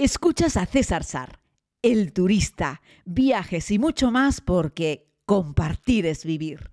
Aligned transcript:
Escuchas 0.00 0.56
a 0.56 0.64
César 0.64 1.02
Sar, 1.02 1.40
el 1.82 2.12
turista, 2.12 2.82
viajes 3.04 3.72
y 3.72 3.80
mucho 3.80 4.12
más 4.12 4.40
porque 4.40 5.08
compartir 5.26 6.06
es 6.06 6.24
vivir. 6.24 6.70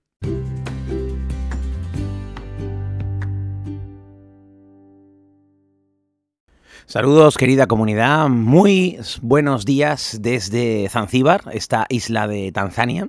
Saludos 6.85 7.35
querida 7.37 7.65
comunidad, 7.65 8.29
muy 8.29 8.99
buenos 9.23 9.65
días 9.65 10.19
desde 10.21 10.87
Zanzíbar, 10.87 11.45
esta 11.51 11.87
isla 11.89 12.27
de 12.27 12.51
Tanzania. 12.51 13.07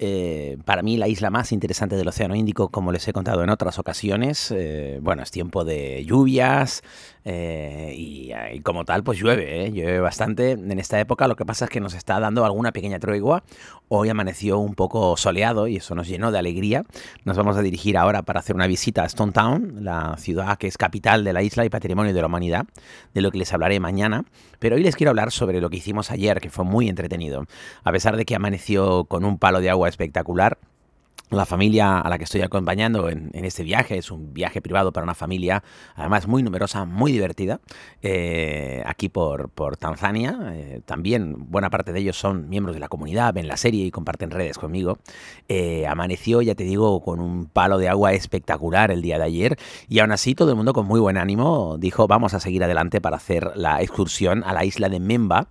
Eh, 0.00 0.58
para 0.64 0.82
mí 0.82 0.96
la 0.96 1.08
isla 1.08 1.28
más 1.30 1.50
interesante 1.50 1.96
del 1.96 2.06
Océano 2.06 2.36
Índico, 2.36 2.68
como 2.68 2.92
les 2.92 3.06
he 3.08 3.12
contado 3.12 3.42
en 3.42 3.50
otras 3.50 3.78
ocasiones. 3.78 4.52
Eh, 4.54 5.00
bueno, 5.02 5.22
es 5.22 5.30
tiempo 5.30 5.64
de 5.64 6.04
lluvias 6.04 6.82
eh, 7.24 7.92
y, 7.96 8.60
como 8.60 8.84
tal, 8.84 9.02
pues 9.02 9.18
llueve, 9.18 9.72
llueve 9.72 9.98
bastante 9.98 10.52
en 10.52 10.78
esta 10.78 11.00
época. 11.00 11.26
Lo 11.26 11.34
que 11.34 11.44
pasa 11.44 11.64
es 11.64 11.70
que 11.70 11.80
nos 11.80 11.94
está 11.94 12.20
dando 12.20 12.44
alguna 12.44 12.72
pequeña 12.72 13.00
tregua. 13.00 13.42
Hoy 13.88 14.08
amaneció 14.08 14.58
un 14.58 14.74
poco 14.74 15.16
soleado 15.16 15.66
y 15.66 15.76
eso 15.76 15.94
nos 15.94 16.06
llenó 16.06 16.30
de 16.30 16.38
alegría. 16.38 16.84
Nos 17.24 17.36
vamos 17.36 17.56
a 17.56 17.62
dirigir 17.62 17.96
ahora 17.96 18.22
para 18.22 18.40
hacer 18.40 18.54
una 18.54 18.66
visita 18.66 19.02
a 19.02 19.06
Stone 19.06 19.32
Town, 19.32 19.78
la 19.80 20.16
ciudad 20.18 20.58
que 20.58 20.68
es 20.68 20.78
capital 20.78 21.24
de 21.24 21.32
la 21.32 21.42
isla 21.42 21.64
y 21.64 21.70
patrimonio 21.70 22.14
de 22.14 22.20
la 22.20 22.26
humanidad, 22.26 22.66
de 23.14 23.20
lo 23.20 23.30
que 23.30 23.38
les 23.38 23.52
hablaré 23.52 23.80
mañana. 23.80 24.24
Pero 24.58 24.76
hoy 24.76 24.82
les 24.82 24.96
quiero 24.96 25.10
hablar 25.10 25.32
sobre 25.32 25.60
lo 25.60 25.70
que 25.70 25.78
hicimos 25.78 26.10
ayer, 26.10 26.40
que 26.40 26.50
fue 26.50 26.64
muy 26.64 26.88
entretenido. 26.88 27.46
A 27.82 27.92
pesar 27.92 28.16
de 28.16 28.24
que 28.24 28.34
amaneció 28.34 29.04
con 29.04 29.24
un 29.24 29.38
palo 29.38 29.60
de 29.60 29.70
agua 29.70 29.87
espectacular. 29.88 30.58
La 31.30 31.44
familia 31.44 31.98
a 31.98 32.08
la 32.08 32.16
que 32.16 32.24
estoy 32.24 32.40
acompañando 32.40 33.10
en, 33.10 33.30
este 33.34 33.62
viaje 33.62 33.98
es 33.98 34.10
un 34.10 34.32
viaje 34.32 34.62
privado 34.62 34.92
para 34.92 35.04
una 35.04 35.14
familia, 35.14 35.62
además 35.94 36.26
muy 36.26 36.42
numerosa, 36.42 36.86
muy 36.86 37.12
divertida, 37.12 37.60
eh, 38.00 38.82
aquí 38.86 39.10
por, 39.10 39.50
Tanzania. 39.78 40.38
Eh, 40.54 40.80
también 40.86 41.50
buena 41.50 41.68
parte 41.68 41.92
de 41.92 42.00
ellos 42.00 42.16
son 42.16 42.48
miembros 42.48 42.74
de 42.74 42.80
la 42.80 42.88
comunidad, 42.88 43.34
ven 43.34 43.46
la 43.46 43.58
serie 43.58 43.84
y 43.84 43.90
comparten 43.90 44.30
redes 44.30 44.56
conmigo. 44.56 45.00
Eh, 45.48 45.86
amaneció, 45.86 46.40
ya 46.40 46.54
te 46.54 46.64
digo, 46.64 47.02
con 47.02 47.20
un 47.20 47.44
palo 47.44 47.76
de 47.76 47.90
agua 47.90 48.14
espectacular 48.14 48.90
el 48.90 49.02
día 49.02 49.18
de 49.18 49.24
ayer 49.24 49.58
y 49.86 49.98
aún 49.98 50.12
así 50.12 50.34
todo 50.34 50.48
el 50.48 50.56
mundo 50.56 50.72
con 50.72 50.86
muy 50.86 50.98
buen 50.98 51.18
ánimo 51.18 51.76
dijo 51.78 52.06
vamos 52.06 52.32
a 52.32 52.40
seguir 52.40 52.64
adelante 52.64 53.02
para 53.02 53.16
hacer 53.16 53.52
la 53.54 53.82
excursión 53.82 54.44
a 54.44 54.54
la 54.54 54.64
isla 54.64 54.88
de 54.88 54.98
Memba 54.98 55.48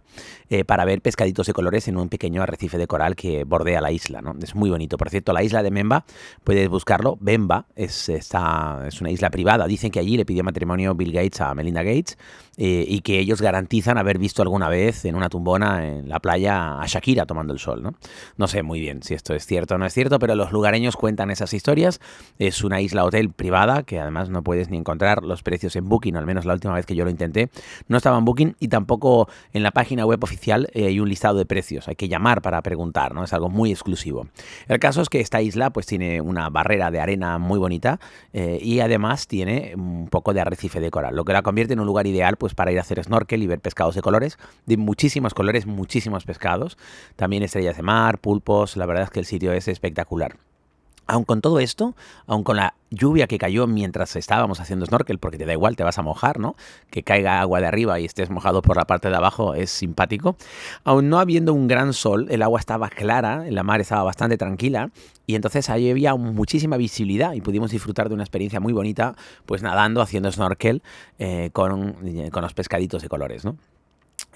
para 0.66 0.86
ver 0.86 1.02
pescaditos 1.02 1.48
de 1.48 1.54
colores 1.54 1.88
en 1.88 1.98
un 1.98 2.10
pequeño 2.10 2.42
arrecife 2.42 2.78
de 2.78 2.88
coral 2.88 3.16
que 3.16 3.44
bordea 3.44 3.82
la 3.82 3.92
isla. 3.92 4.22
¿no? 4.22 4.36
Es 4.42 4.56
muy 4.56 4.70
bonito. 4.70 4.98
Por 4.98 5.10
cierto, 5.10 5.34
la 5.34 5.44
isla 5.44 5.62
de 5.62 5.72
Memba, 5.72 6.06
puedes 6.44 6.70
buscarlo. 6.70 7.18
Bemba 7.20 7.66
es, 7.76 8.10
esta, 8.10 8.84
es 8.88 9.02
una 9.02 9.12
isla 9.12 9.30
privada. 9.30 9.68
Dicen 9.68 9.92
que 9.92 10.00
allí 10.00 10.16
le 10.16 10.26
pidió 10.26 10.44
matrimonio 10.44 10.96
Bill 10.96 11.12
Gates 11.12 11.42
a 11.42 11.54
Melinda 11.54 11.84
Gates 11.84 12.18
eh, 12.58 12.86
y 12.88 13.02
que 13.02 13.20
ellos 13.20 13.42
garantizan 13.42 13.98
haber 13.98 14.18
visto 14.18 14.42
alguna 14.42 14.70
vez 14.70 15.06
en 15.06 15.16
una 15.16 15.30
tumbona 15.30 15.86
en 15.86 16.08
la 16.08 16.20
playa 16.20 16.80
a 16.80 16.86
Shakira 16.88 17.26
tomando 17.26 17.54
el 17.54 17.60
sol. 17.60 17.84
¿no? 17.84 17.96
no 18.38 18.48
sé 18.48 18.64
muy 18.64 18.80
bien 18.80 19.04
si 19.04 19.14
esto 19.14 19.34
es 19.34 19.46
cierto 19.46 19.76
o 19.76 19.78
no 19.78 19.86
es 19.86 19.94
cierto, 19.94 20.18
pero 20.20 20.36
los 20.36 20.52
lugareños 20.52 20.96
cuentan 20.96 21.30
esas 21.30 21.54
historias. 21.54 22.00
Es 22.40 22.64
una 22.64 22.80
isla 22.80 23.04
hotel 23.04 23.32
privada 23.32 23.84
que 23.84 24.00
además 24.00 24.30
no 24.30 24.44
puedes 24.44 24.70
ni 24.70 24.78
encontrar 24.78 25.24
los 25.24 25.44
precios 25.44 25.76
en 25.76 25.90
Booking, 25.90 26.16
al 26.16 26.26
menos 26.26 26.46
la 26.46 26.54
última 26.54 26.74
vez 26.74 26.86
que 26.86 26.96
yo 26.96 27.04
lo 27.04 27.10
intenté. 27.10 27.50
No 27.88 27.98
estaba 27.98 28.18
en 28.18 28.26
Booking 28.26 28.56
y 28.60 28.70
tampoco 28.70 29.28
en 29.52 29.64
la 29.64 29.72
página 29.72 30.06
web 30.06 30.24
oficial 30.24 30.37
eh, 30.74 30.86
hay 30.86 31.00
un 31.00 31.10
listado 31.10 31.38
de 31.38 31.46
precios. 31.46 31.88
Hay 31.88 31.96
que 31.96 32.08
llamar 32.08 32.42
para 32.42 32.62
preguntar, 32.62 33.14
¿no? 33.14 33.24
Es 33.24 33.34
algo 33.34 33.50
muy 33.50 33.72
exclusivo. 33.72 34.28
El 34.68 34.80
caso 34.80 35.02
es 35.02 35.10
que 35.10 35.20
esta 35.20 35.42
isla 35.42 35.72
pues 35.72 35.86
tiene 35.86 36.22
una 36.22 36.50
barrera 36.50 36.92
de 36.92 37.00
arena 37.00 37.38
muy 37.38 37.60
bonita 37.60 38.00
eh, 38.34 38.60
y 38.62 38.80
además 38.80 39.28
tiene 39.28 39.74
un 39.76 40.08
poco 40.10 40.34
de 40.34 40.42
arrecife 40.42 40.80
de 40.80 40.92
coral, 40.92 41.16
lo 41.16 41.26
que 41.26 41.34
la 41.34 41.42
convierte 41.42 41.74
en 41.74 41.80
un 41.80 41.86
lugar 41.86 42.08
ideal 42.08 42.38
pues 42.38 42.54
para 42.54 42.72
ir 42.72 42.78
a 42.78 42.82
hacer 42.82 43.04
snorkel 43.04 43.44
y 43.44 43.48
ver 43.48 43.60
pescados 43.60 43.96
de 43.96 44.02
colores, 44.02 44.38
de 44.66 44.78
muchísimos 44.78 45.34
colores, 45.34 45.66
muchísimos 45.66 46.26
pescados, 46.26 46.78
también 47.16 47.44
estrellas 47.44 47.78
de 47.78 47.84
mar, 47.84 48.20
pulpos, 48.20 48.78
la 48.78 48.86
verdad 48.86 49.04
es 49.04 49.10
que 49.10 49.20
el 49.20 49.26
sitio 49.26 49.52
es 49.54 49.68
espectacular. 49.68 50.47
Aun 51.08 51.24
con 51.24 51.42
todo 51.42 51.60
esto, 51.60 51.96
aun 52.26 52.44
con 52.44 52.58
la 52.58 52.74
lluvia 52.90 53.28
que 53.28 53.38
cayó 53.38 53.68
mientras 53.68 54.16
estábamos 54.16 54.60
haciendo 54.60 54.86
snorkel, 54.86 55.20
porque 55.20 55.38
te 55.38 55.46
da 55.46 55.54
igual, 55.54 55.76
te 55.76 55.84
vas 55.84 55.98
a 55.98 56.02
mojar, 56.02 56.40
¿no? 56.40 56.56
Que 56.90 57.04
caiga 57.04 57.40
agua 57.42 57.60
de 57.60 57.68
arriba 57.68 58.00
y 58.00 58.06
estés 58.06 58.30
mojado 58.30 58.62
por 58.62 58.78
la 58.78 58.86
parte 58.86 59.10
de 59.10 59.16
abajo 59.16 59.54
es 59.54 59.70
simpático. 59.70 60.36
Aún 60.84 61.10
no 61.10 61.20
habiendo 61.20 61.54
un 61.54 61.68
gran 61.68 61.94
sol, 61.94 62.28
el 62.30 62.42
agua 62.42 62.60
estaba 62.60 62.90
clara, 62.90 63.46
la 63.50 63.64
mar 63.64 63.82
estaba 63.82 64.04
bastante 64.04 64.38
tranquila 64.38 64.92
y 65.26 65.36
entonces 65.36 65.70
ahí 65.70 65.90
había 65.90 66.16
muchísima 66.16 66.78
visibilidad 66.78 67.34
y 67.34 67.42
pudimos 67.42 67.72
disfrutar 67.72 68.10
de 68.10 68.16
una 68.16 68.24
experiencia 68.24 68.60
muy 68.60 68.74
bonita, 68.74 69.16
pues 69.46 69.62
nadando, 69.62 70.02
haciendo 70.02 70.32
snorkel 70.32 70.82
eh, 71.20 71.50
con, 71.54 71.96
con 72.32 72.42
los 72.42 72.54
pescaditos 72.54 73.02
de 73.02 73.10
colores, 73.10 73.46
¿no? 73.46 73.58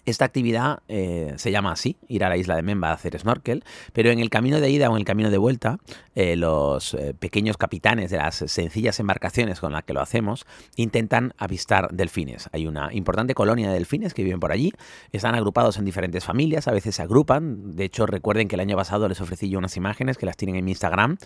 Esta 0.06 0.26
actividad 0.26 0.80
eh, 0.88 1.34
se 1.38 1.52
llama 1.52 1.72
así, 1.72 1.96
ir 2.08 2.24
a 2.24 2.30
la 2.30 2.36
isla 2.36 2.56
de 2.56 2.64
Memba 2.64 2.90
a 2.90 2.94
hacer 2.94 3.18
snorkel, 3.20 3.64
pero 3.94 4.10
en 4.10 4.20
el 4.20 4.32
camino 4.32 4.60
de 4.60 4.70
ida 4.70 4.90
o 4.90 4.94
en 4.94 4.98
el 4.98 5.06
camino 5.06 5.30
de 5.30 5.38
vuelta, 5.38 5.78
eh, 6.16 6.36
los 6.36 6.96
eh, 6.96 7.14
pequeños 7.18 7.58
capitanes 7.58 8.10
de 8.10 8.18
las 8.18 8.36
sencillas 8.36 9.00
embarcaciones 9.00 9.60
con 9.60 9.74
las 9.74 9.84
que 9.84 9.94
lo 9.94 10.02
hacemos 10.02 10.48
intentan 10.76 11.34
avistar 11.38 11.90
delfines. 11.92 12.50
Hay 12.52 12.66
una 12.66 12.92
importante 12.94 13.36
colonia 13.36 13.68
de 13.68 13.76
delfines 13.76 14.16
que 14.16 14.24
viven 14.24 14.40
por 14.40 14.52
allí, 14.52 14.74
están 15.12 15.36
agrupados 15.36 15.78
en 15.78 15.86
diferentes 15.86 16.26
familias, 16.26 16.68
a 16.68 16.72
veces 16.72 16.96
se 16.96 17.04
agrupan. 17.04 17.76
De 17.76 17.86
hecho, 17.86 18.08
recuerden 18.08 18.48
que 18.48 18.56
el 18.56 18.62
año 18.62 18.76
pasado 18.76 19.08
les 19.08 19.22
ofrecí 19.22 19.50
yo 19.50 19.60
unas 19.60 19.78
imágenes 19.78 20.18
que 20.18 20.26
las 20.26 20.36
tienen 20.36 20.56
en 20.56 20.66
mi 20.66 20.72
Instagram 20.72 21.18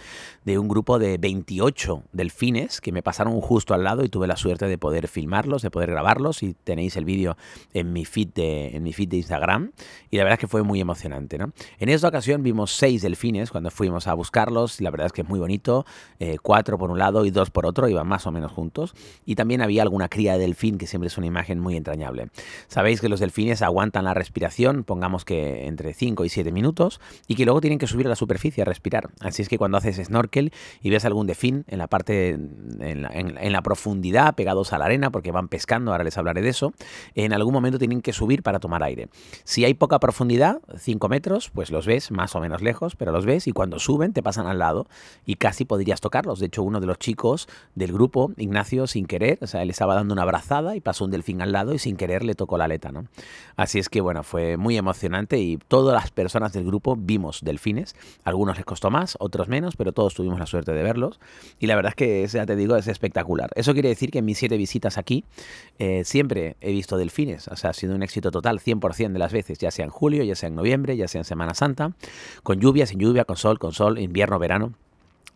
de 0.44 0.60
un 0.60 0.68
grupo 0.68 1.00
de 1.00 1.18
28 1.18 2.04
delfines 2.12 2.82
que 2.82 2.92
me 2.92 3.02
pasaron 3.02 3.40
justo 3.40 3.74
al 3.74 3.86
lado 3.86 4.04
y 4.04 4.10
tuve 4.10 4.28
la 4.28 4.36
suerte 4.36 4.68
de 4.68 4.78
poder 4.78 5.08
filmarlos, 5.08 5.62
de 5.62 5.72
poder 5.72 5.92
grabarlos 5.92 6.44
y 6.44 6.56
tenéis 6.56 6.98
el 6.98 7.06
vídeo 7.06 7.38
en 7.74 7.94
mi 7.94 8.04
feed 8.04 8.30
de 8.34 8.65
en 8.74 8.84
mi 8.84 8.94
feed 8.94 9.10
de 9.10 9.18
Instagram 9.18 9.72
y 10.10 10.18
la 10.18 10.24
verdad 10.24 10.38
es 10.38 10.42
que 10.42 10.48
fue 10.48 10.64
muy 10.64 10.80
emocionante. 10.80 11.38
¿no? 11.38 11.52
En 11.80 11.90
esta 11.90 12.08
ocasión 12.08 12.44
vimos 12.44 12.72
seis 12.76 13.02
delfines 13.02 13.52
cuando 13.52 13.72
fuimos 13.72 14.08
a 14.08 14.14
buscarlos 14.14 14.82
la 14.82 14.92
verdad 14.92 15.08
es 15.08 15.14
que 15.14 15.22
es 15.22 15.28
muy 15.28 15.40
bonito, 15.40 15.86
eh, 16.20 16.38
cuatro 16.42 16.78
por 16.78 16.92
un 16.92 17.00
lado 17.00 17.26
y 17.26 17.32
dos 17.32 17.50
por 17.50 17.66
otro, 17.66 17.88
iban 17.88 18.08
más 18.08 18.26
o 18.28 18.32
menos 18.32 18.52
juntos 18.52 18.94
y 19.26 19.36
también 19.36 19.62
había 19.62 19.82
alguna 19.82 20.10
cría 20.10 20.34
de 20.34 20.40
delfín 20.40 20.78
que 20.78 20.88
siempre 20.88 21.08
es 21.08 21.18
una 21.18 21.28
imagen 21.28 21.60
muy 21.60 21.76
entrañable. 21.76 22.30
Sabéis 22.68 23.02
que 23.02 23.10
los 23.10 23.20
delfines 23.20 23.62
aguantan 23.62 24.06
la 24.06 24.14
respiración, 24.14 24.84
pongamos 24.84 25.26
que 25.26 25.68
entre 25.68 25.94
5 25.94 26.26
y 26.26 26.30
7 26.30 26.52
minutos 26.52 27.00
y 27.28 27.36
que 27.36 27.46
luego 27.46 27.62
tienen 27.62 27.80
que 27.80 27.88
subir 27.88 28.06
a 28.06 28.10
la 28.10 28.16
superficie 28.16 28.62
a 28.62 28.66
respirar. 28.66 29.10
Así 29.20 29.42
es 29.42 29.50
que 29.50 29.58
cuando 29.58 29.78
haces 29.78 29.98
snorkel 29.98 30.52
y 30.82 30.90
ves 30.90 31.06
algún 31.06 31.28
delfín 31.28 31.66
en 31.68 31.80
la 31.80 31.88
parte, 31.88 32.30
en 32.32 33.52
la 33.52 33.62
profundidad, 33.62 34.36
pegados 34.36 34.74
a 34.74 34.78
la 34.78 34.86
arena 34.86 35.12
porque 35.12 35.32
van 35.32 35.48
pescando, 35.48 35.92
ahora 35.92 36.04
les 36.04 36.18
hablaré 36.18 36.42
de 36.42 36.50
eso, 36.50 36.74
en 37.16 37.34
algún 37.34 37.54
momento 37.54 37.80
tienen 37.80 38.02
que 38.02 38.14
subir 38.14 38.44
para 38.44 38.55
tomar 38.60 38.84
aire. 38.84 39.10
Si 39.44 39.66
hay 39.66 39.74
poca 39.74 40.00
profundidad, 40.00 40.62
5 40.78 41.10
metros, 41.10 41.50
pues 41.50 41.72
los 41.72 41.86
ves 41.86 42.12
más 42.12 42.36
o 42.36 42.40
menos 42.40 42.62
lejos, 42.62 42.96
pero 42.96 43.12
los 43.12 43.26
ves 43.26 43.48
y 43.48 43.52
cuando 43.52 43.80
suben 43.80 44.14
te 44.14 44.24
pasan 44.24 44.48
al 44.48 44.60
lado 44.60 44.88
y 45.26 45.36
casi 45.36 45.66
podrías 45.66 46.02
tocarlos. 46.02 46.40
De 46.40 46.48
hecho, 46.48 46.64
uno 46.64 46.80
de 46.80 46.88
los 46.88 47.00
chicos 47.00 47.48
del 47.76 47.94
grupo, 47.94 48.32
Ignacio, 48.38 48.88
sin 48.88 49.06
querer, 49.06 49.40
o 49.42 49.48
sea, 49.48 49.62
él 49.62 49.70
estaba 49.70 49.96
dando 49.96 50.14
una 50.14 50.24
abrazada 50.24 50.76
y 50.76 50.82
pasó 50.82 51.06
un 51.06 51.12
delfín 51.12 51.42
al 51.42 51.52
lado 51.52 51.74
y 51.74 51.80
sin 51.80 51.98
querer 51.98 52.24
le 52.24 52.36
tocó 52.36 52.58
la 52.58 52.66
aleta, 52.66 52.92
¿no? 52.92 53.06
Así 53.56 53.80
es 53.80 53.90
que, 53.90 54.02
bueno, 54.02 54.24
fue 54.24 54.58
muy 54.58 54.78
emocionante 54.78 55.40
y 55.40 55.58
todas 55.58 55.94
las 55.94 56.12
personas 56.12 56.54
del 56.54 56.66
grupo 56.66 56.96
vimos 56.98 57.42
delfines. 57.44 57.96
Algunos 58.24 58.58
les 58.58 58.66
costó 58.66 58.92
más, 58.92 59.16
otros 59.20 59.48
menos, 59.48 59.76
pero 59.76 59.92
todos 59.92 60.14
tuvimos 60.14 60.40
la 60.40 60.46
suerte 60.46 60.74
de 60.74 60.84
verlos. 60.84 61.20
Y 61.60 61.68
la 61.68 61.76
verdad 61.76 61.92
es 61.92 61.96
que, 61.96 62.28
ya 62.28 62.46
te 62.46 62.56
digo, 62.56 62.76
es 62.76 62.88
espectacular. 62.88 63.52
Eso 63.56 63.74
quiere 63.74 63.90
decir 63.90 64.12
que 64.12 64.20
en 64.20 64.26
mis 64.26 64.38
siete 64.38 64.58
visitas 64.58 64.98
aquí 64.98 65.26
eh, 65.80 66.04
siempre 66.04 66.58
he 66.62 66.72
visto 66.72 66.98
delfines. 66.98 67.48
O 67.48 67.56
sea, 67.56 67.72
ha 67.72 67.74
sido 67.74 67.96
un 67.96 68.04
éxito 68.04 68.32
total, 68.32 68.45
100% 68.54 69.14
de 69.14 69.20
las 69.20 69.34
veces, 69.34 69.58
ya 69.58 69.72
sea 69.72 69.86
en 69.86 69.92
julio, 69.92 70.24
ya 70.24 70.36
sea 70.36 70.48
en 70.48 70.56
noviembre, 70.56 70.96
ya 70.98 71.08
sea 71.08 71.22
en 71.22 71.26
Semana 71.26 71.54
Santa, 71.54 71.94
con 72.44 72.60
lluvia, 72.60 72.86
sin 72.86 73.00
lluvia, 73.00 73.26
con 73.26 73.38
sol, 73.38 73.60
con 73.60 73.74
sol, 73.74 74.00
invierno, 74.00 74.40
verano. 74.40 74.74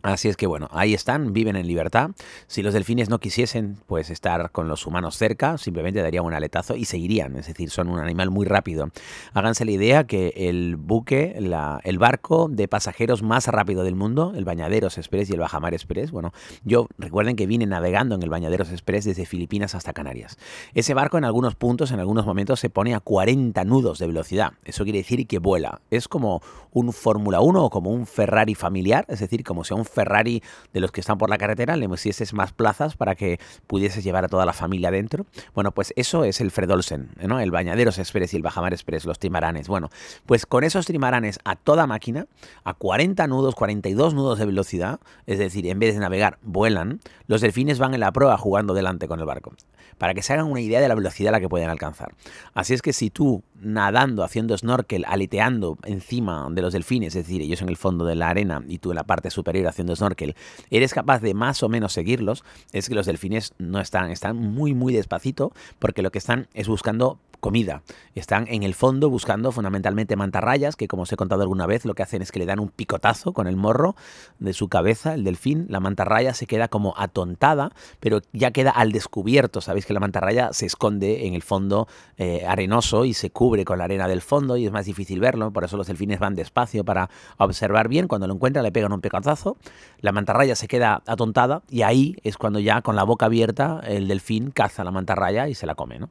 Así 0.02 0.28
es 0.28 0.36
que 0.36 0.46
bueno, 0.46 0.68
ahí 0.72 0.94
están, 0.94 1.32
viven 1.32 1.56
en 1.56 1.66
libertad. 1.66 2.10
Si 2.46 2.62
los 2.62 2.72
delfines 2.72 3.10
no 3.10 3.18
quisiesen 3.18 3.76
pues 3.86 4.08
estar 4.08 4.50
con 4.50 4.66
los 4.66 4.86
humanos 4.86 5.18
cerca, 5.18 5.58
simplemente 5.58 6.00
darían 6.00 6.24
un 6.24 6.32
aletazo 6.32 6.74
y 6.76 6.86
seguirían, 6.86 7.36
es 7.36 7.46
decir, 7.46 7.70
son 7.70 7.88
un 7.88 7.98
animal 7.98 8.30
muy 8.30 8.46
rápido. 8.46 8.90
Háganse 9.34 9.64
la 9.64 9.72
idea 9.72 10.04
que 10.04 10.32
el 10.36 10.76
buque, 10.76 11.34
el 11.36 11.98
barco 11.98 12.48
de 12.48 12.66
pasajeros 12.66 13.22
más 13.22 13.46
rápido 13.48 13.84
del 13.84 13.94
mundo, 13.94 14.32
el 14.34 14.44
Bañaderos 14.44 14.96
Express 14.96 15.28
y 15.28 15.34
el 15.34 15.40
Bajamar 15.40 15.74
Express, 15.74 16.10
bueno, 16.10 16.32
yo 16.64 16.86
recuerden 16.98 17.36
que 17.36 17.46
vine 17.46 17.66
navegando 17.66 18.14
en 18.14 18.22
el 18.22 18.30
Bañaderos 18.30 18.70
Express 18.70 19.04
desde 19.04 19.26
Filipinas 19.26 19.74
hasta 19.74 19.92
Canarias. 19.92 20.38
Ese 20.74 20.94
barco 20.94 21.18
en 21.18 21.24
algunos 21.24 21.56
puntos, 21.56 21.90
en 21.92 22.00
algunos 22.00 22.24
momentos 22.24 22.60
se 22.60 22.70
pone 22.70 22.94
a 22.94 23.00
40 23.00 23.64
nudos 23.64 23.98
de 23.98 24.06
velocidad. 24.06 24.52
Eso 24.64 24.84
quiere 24.84 25.00
decir 25.00 25.26
que 25.26 25.38
vuela. 25.38 25.82
Es 25.90 26.08
como 26.08 26.40
un 26.72 26.92
Fórmula 26.92 27.40
1 27.40 27.64
o 27.64 27.70
como 27.70 27.90
un 27.90 28.06
Ferrari 28.06 28.54
familiar, 28.54 29.04
es 29.08 29.20
decir, 29.20 29.44
como 29.44 29.64
si 29.64 29.74
a 29.74 29.76
un 29.76 29.84
Ferrari 29.90 30.42
de 30.72 30.80
los 30.80 30.92
que 30.92 31.00
están 31.00 31.18
por 31.18 31.30
la 31.30 31.38
carretera, 31.38 31.76
le 31.76 31.88
pusieses 31.88 32.32
más 32.32 32.52
plazas 32.52 32.96
para 32.96 33.14
que 33.14 33.38
pudieses 33.66 34.04
llevar 34.04 34.24
a 34.24 34.28
toda 34.28 34.46
la 34.46 34.52
familia 34.52 34.90
dentro. 34.90 35.26
Bueno, 35.54 35.72
pues 35.72 35.92
eso 35.96 36.24
es 36.24 36.40
el 36.40 36.50
Fredolsen, 36.50 37.10
¿no? 37.22 37.40
El 37.40 37.50
Bañaderos 37.50 37.98
Express 37.98 38.32
y 38.34 38.36
el 38.36 38.42
Bajamar 38.42 38.72
Express, 38.72 39.04
los 39.04 39.18
trimaranes. 39.18 39.68
Bueno, 39.68 39.90
pues 40.26 40.46
con 40.46 40.64
esos 40.64 40.86
trimaranes 40.86 41.38
a 41.44 41.56
toda 41.56 41.86
máquina, 41.86 42.26
a 42.64 42.74
40 42.74 43.26
nudos, 43.26 43.54
42 43.54 44.14
nudos 44.14 44.38
de 44.38 44.46
velocidad, 44.46 45.00
es 45.26 45.38
decir, 45.38 45.66
en 45.66 45.78
vez 45.78 45.94
de 45.94 46.00
navegar, 46.00 46.38
vuelan, 46.42 47.00
los 47.26 47.40
delfines 47.40 47.78
van 47.78 47.94
en 47.94 48.00
la 48.00 48.12
proa 48.12 48.36
jugando 48.38 48.74
delante 48.74 49.08
con 49.08 49.20
el 49.20 49.26
barco 49.26 49.52
para 50.00 50.14
que 50.14 50.22
se 50.22 50.32
hagan 50.32 50.46
una 50.46 50.62
idea 50.62 50.80
de 50.80 50.88
la 50.88 50.94
velocidad 50.94 51.28
a 51.28 51.32
la 51.32 51.40
que 51.40 51.48
pueden 51.48 51.68
alcanzar. 51.68 52.14
Así 52.54 52.72
es 52.72 52.80
que 52.80 52.94
si 52.94 53.10
tú 53.10 53.42
nadando, 53.60 54.24
haciendo 54.24 54.56
snorkel, 54.56 55.04
aleteando 55.06 55.76
encima 55.84 56.48
de 56.50 56.62
los 56.62 56.72
delfines, 56.72 57.14
es 57.14 57.26
decir, 57.26 57.42
ellos 57.42 57.60
en 57.60 57.68
el 57.68 57.76
fondo 57.76 58.06
de 58.06 58.14
la 58.14 58.30
arena 58.30 58.62
y 58.66 58.78
tú 58.78 58.92
en 58.92 58.96
la 58.96 59.04
parte 59.04 59.28
superior 59.30 59.66
haciendo 59.66 59.79
snorkel, 59.88 60.34
eres 60.70 60.94
capaz 60.94 61.20
de 61.20 61.34
más 61.34 61.62
o 61.62 61.68
menos 61.68 61.92
seguirlos, 61.92 62.44
es 62.72 62.88
que 62.88 62.94
los 62.94 63.06
delfines 63.06 63.54
no 63.58 63.80
están, 63.80 64.10
están 64.10 64.36
muy, 64.36 64.74
muy 64.74 64.92
despacito, 64.92 65.52
porque 65.78 66.02
lo 66.02 66.10
que 66.10 66.18
están 66.18 66.48
es 66.54 66.68
buscando 66.68 67.18
comida. 67.40 67.82
Están 68.14 68.46
en 68.48 68.62
el 68.62 68.74
fondo 68.74 69.10
buscando 69.10 69.52
fundamentalmente 69.52 70.16
mantarrayas, 70.16 70.76
que 70.76 70.88
como 70.88 71.02
os 71.02 71.12
he 71.12 71.16
contado 71.16 71.42
alguna 71.42 71.66
vez, 71.66 71.84
lo 71.84 71.94
que 71.94 72.02
hacen 72.02 72.22
es 72.22 72.32
que 72.32 72.38
le 72.38 72.46
dan 72.46 72.60
un 72.60 72.68
picotazo 72.68 73.32
con 73.32 73.46
el 73.46 73.56
morro 73.56 73.96
de 74.38 74.52
su 74.52 74.68
cabeza, 74.68 75.14
el 75.14 75.24
delfín. 75.24 75.66
La 75.68 75.80
mantarraya 75.80 76.34
se 76.34 76.46
queda 76.46 76.68
como 76.68 76.94
atontada, 76.96 77.72
pero 77.98 78.20
ya 78.32 78.50
queda 78.50 78.70
al 78.70 78.92
descubierto. 78.92 79.60
Sabéis 79.60 79.86
que 79.86 79.94
la 79.94 80.00
mantarraya 80.00 80.52
se 80.52 80.66
esconde 80.66 81.26
en 81.26 81.34
el 81.34 81.42
fondo 81.42 81.88
eh, 82.16 82.44
arenoso 82.46 83.04
y 83.04 83.14
se 83.14 83.30
cubre 83.30 83.64
con 83.64 83.78
la 83.78 83.84
arena 83.84 84.06
del 84.06 84.20
fondo 84.20 84.56
y 84.56 84.66
es 84.66 84.72
más 84.72 84.86
difícil 84.86 85.20
verlo. 85.20 85.50
Por 85.52 85.64
eso 85.64 85.76
los 85.76 85.86
delfines 85.86 86.20
van 86.20 86.34
despacio 86.34 86.84
para 86.84 87.10
observar 87.38 87.88
bien. 87.88 88.06
Cuando 88.08 88.26
lo 88.26 88.34
encuentran 88.34 88.62
le 88.62 88.72
pegan 88.72 88.92
un 88.92 89.00
picotazo. 89.00 89.56
La 90.00 90.12
mantarraya 90.12 90.54
se 90.54 90.68
queda 90.68 91.02
atontada 91.06 91.62
y 91.70 91.82
ahí 91.82 92.16
es 92.22 92.36
cuando 92.36 92.58
ya 92.58 92.82
con 92.82 92.96
la 92.96 93.04
boca 93.04 93.26
abierta 93.26 93.80
el 93.84 94.08
delfín 94.08 94.50
caza 94.50 94.84
la 94.84 94.90
mantarraya 94.90 95.48
y 95.48 95.54
se 95.54 95.66
la 95.66 95.74
come, 95.74 95.98
¿no? 95.98 96.10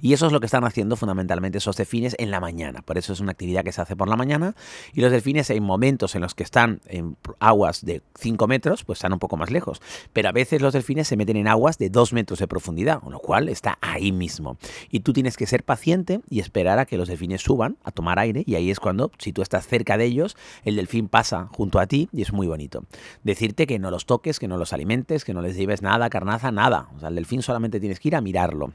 Y 0.00 0.12
eso 0.12 0.26
es 0.26 0.32
lo 0.32 0.40
que 0.40 0.46
están 0.46 0.64
haciendo 0.64 0.96
fundamentalmente 0.96 1.58
esos 1.58 1.76
delfines 1.76 2.16
en 2.18 2.30
la 2.30 2.40
mañana. 2.40 2.82
Por 2.82 2.98
eso 2.98 3.12
es 3.12 3.20
una 3.20 3.32
actividad 3.32 3.64
que 3.64 3.72
se 3.72 3.80
hace 3.80 3.96
por 3.96 4.08
la 4.08 4.16
mañana. 4.16 4.54
Y 4.92 5.00
los 5.00 5.10
delfines 5.10 5.50
en 5.50 5.62
momentos 5.62 6.14
en 6.14 6.22
los 6.22 6.34
que 6.34 6.42
están 6.42 6.80
en 6.86 7.16
aguas 7.38 7.84
de 7.84 8.02
5 8.18 8.46
metros, 8.46 8.84
pues 8.84 8.98
están 8.98 9.12
un 9.12 9.18
poco 9.18 9.36
más 9.36 9.50
lejos. 9.50 9.80
Pero 10.12 10.28
a 10.28 10.32
veces 10.32 10.60
los 10.62 10.72
delfines 10.72 11.08
se 11.08 11.16
meten 11.16 11.36
en 11.36 11.48
aguas 11.48 11.78
de 11.78 11.90
2 11.90 12.12
metros 12.12 12.38
de 12.38 12.48
profundidad, 12.48 13.00
con 13.00 13.12
lo 13.12 13.18
cual 13.18 13.48
está 13.48 13.78
ahí 13.80 14.12
mismo. 14.12 14.56
Y 14.90 15.00
tú 15.00 15.12
tienes 15.12 15.36
que 15.36 15.46
ser 15.46 15.64
paciente 15.64 16.20
y 16.30 16.40
esperar 16.40 16.78
a 16.78 16.86
que 16.86 16.96
los 16.96 17.08
delfines 17.08 17.42
suban 17.42 17.76
a 17.84 17.90
tomar 17.90 18.18
aire. 18.18 18.42
Y 18.46 18.54
ahí 18.54 18.70
es 18.70 18.80
cuando, 18.80 19.10
si 19.18 19.32
tú 19.32 19.42
estás 19.42 19.66
cerca 19.66 19.96
de 19.96 20.04
ellos, 20.04 20.36
el 20.64 20.76
delfín 20.76 21.08
pasa 21.08 21.48
junto 21.52 21.78
a 21.78 21.86
ti 21.86 22.08
y 22.12 22.22
es 22.22 22.32
muy 22.32 22.46
bonito. 22.46 22.84
Decirte 23.24 23.66
que 23.66 23.78
no 23.78 23.90
los 23.90 24.06
toques, 24.06 24.38
que 24.38 24.48
no 24.48 24.56
los 24.56 24.72
alimentes, 24.72 25.24
que 25.24 25.34
no 25.34 25.42
les 25.42 25.56
lleves 25.56 25.82
nada, 25.82 26.10
carnaza, 26.10 26.52
nada. 26.52 26.88
O 26.96 27.00
sea, 27.00 27.08
el 27.08 27.14
delfín 27.14 27.42
solamente 27.42 27.80
tienes 27.80 28.00
que 28.00 28.08
ir 28.08 28.16
a 28.16 28.20
mirarlo. 28.20 28.72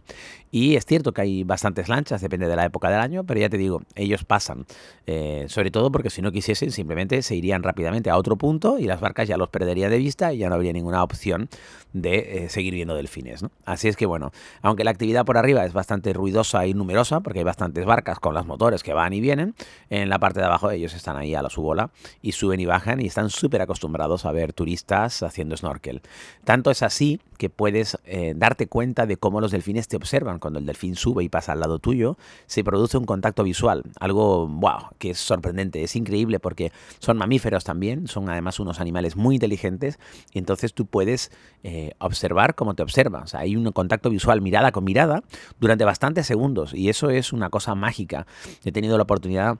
Y 0.51 0.75
es 0.75 0.85
cierto 0.91 1.13
que 1.13 1.21
hay 1.21 1.45
bastantes 1.45 1.87
lanchas, 1.87 2.19
depende 2.19 2.49
de 2.49 2.55
la 2.57 2.65
época 2.65 2.89
del 2.89 2.99
año, 2.99 3.23
pero 3.23 3.39
ya 3.39 3.47
te 3.47 3.57
digo, 3.57 3.81
ellos 3.95 4.25
pasan. 4.25 4.65
Eh, 5.07 5.45
sobre 5.47 5.71
todo 5.71 5.89
porque 5.89 6.09
si 6.09 6.21
no 6.21 6.33
quisiesen, 6.33 6.69
simplemente 6.71 7.21
se 7.21 7.33
irían 7.33 7.63
rápidamente 7.63 8.09
a 8.09 8.17
otro 8.17 8.35
punto 8.35 8.77
y 8.77 8.87
las 8.87 8.99
barcas 8.99 9.25
ya 9.25 9.37
los 9.37 9.47
perdería 9.47 9.87
de 9.87 9.97
vista 9.97 10.33
y 10.33 10.39
ya 10.39 10.49
no 10.49 10.55
habría 10.55 10.73
ninguna 10.73 11.01
opción 11.01 11.47
de 11.93 12.43
eh, 12.43 12.49
seguir 12.49 12.73
viendo 12.73 12.93
delfines. 12.93 13.45
Así 13.63 13.87
es 13.87 13.95
que 13.95 14.05
bueno, 14.05 14.33
aunque 14.61 14.83
la 14.83 14.91
actividad 14.91 15.23
por 15.23 15.37
arriba 15.37 15.63
es 15.63 15.71
bastante 15.71 16.11
ruidosa 16.11 16.65
y 16.67 16.73
numerosa, 16.73 17.21
porque 17.21 17.39
hay 17.39 17.45
bastantes 17.45 17.85
barcas 17.85 18.19
con 18.19 18.33
los 18.33 18.45
motores 18.45 18.83
que 18.83 18.91
van 18.91 19.13
y 19.13 19.21
vienen, 19.21 19.55
en 19.89 20.09
la 20.09 20.19
parte 20.19 20.41
de 20.41 20.47
abajo 20.47 20.71
ellos 20.71 20.93
están 20.93 21.15
ahí 21.15 21.35
a 21.35 21.41
la 21.41 21.49
su 21.49 21.61
bola 21.61 21.91
y 22.21 22.33
suben 22.33 22.59
y 22.59 22.65
bajan 22.65 22.99
y 22.99 23.05
están 23.05 23.29
súper 23.29 23.61
acostumbrados 23.61 24.25
a 24.25 24.33
ver 24.33 24.51
turistas 24.51 25.23
haciendo 25.23 25.55
snorkel. 25.55 26.01
Tanto 26.43 26.69
es 26.69 26.83
así 26.83 27.21
que 27.37 27.49
puedes 27.49 27.97
eh, 28.05 28.33
darte 28.35 28.67
cuenta 28.67 29.07
de 29.07 29.17
cómo 29.17 29.41
los 29.41 29.49
delfines 29.51 29.87
te 29.87 29.95
observan. 29.95 30.37
Cuando 30.37 30.59
el 30.59 30.65
delfín 30.67 30.80
sube 30.95 31.23
y 31.23 31.29
pasa 31.29 31.53
al 31.53 31.59
lado 31.59 31.79
tuyo, 31.79 32.17
se 32.45 32.63
produce 32.63 32.97
un 32.97 33.05
contacto 33.05 33.43
visual, 33.43 33.83
algo 33.99 34.47
wow, 34.47 34.89
que 34.97 35.11
es 35.11 35.19
sorprendente, 35.19 35.83
es 35.83 35.95
increíble 35.95 36.39
porque 36.39 36.71
son 36.99 37.17
mamíferos 37.17 37.63
también, 37.63 38.07
son 38.07 38.29
además 38.29 38.59
unos 38.59 38.79
animales 38.79 39.15
muy 39.15 39.35
inteligentes 39.35 39.99
y 40.33 40.39
entonces 40.39 40.73
tú 40.73 40.85
puedes 40.85 41.31
eh, 41.63 41.91
observar 41.99 42.55
cómo 42.55 42.73
te 42.73 42.83
observan. 42.83 43.23
O 43.23 43.27
sea, 43.27 43.41
hay 43.41 43.55
un 43.55 43.71
contacto 43.71 44.09
visual 44.09 44.41
mirada 44.41 44.71
con 44.71 44.83
mirada 44.83 45.23
durante 45.59 45.85
bastantes 45.85 46.25
segundos 46.27 46.73
y 46.73 46.89
eso 46.89 47.09
es 47.09 47.33
una 47.33 47.49
cosa 47.49 47.75
mágica. 47.75 48.25
He 48.63 48.71
tenido 48.71 48.97
la 48.97 49.03
oportunidad 49.03 49.57